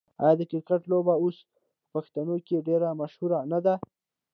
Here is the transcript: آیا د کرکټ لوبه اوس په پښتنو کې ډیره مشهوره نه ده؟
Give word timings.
آیا 0.23 0.35
د 0.37 0.41
کرکټ 0.51 0.81
لوبه 0.91 1.13
اوس 1.23 1.37
په 1.47 1.51
پښتنو 1.93 2.35
کې 2.47 2.65
ډیره 2.67 2.89
مشهوره 3.01 3.39
نه 3.51 3.59
ده؟ 3.65 3.75